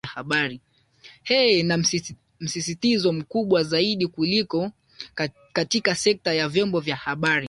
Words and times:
eeh 1.29 1.63
na 1.65 1.77
msisitizo 2.39 3.13
mkubwa 3.13 3.63
zaidi 3.63 4.07
kuliko 4.07 4.71
katika 5.53 5.95
sekta 5.95 6.33
ya 6.33 6.49
vyombo 6.49 6.79
vya 6.79 6.95
habari 6.95 7.39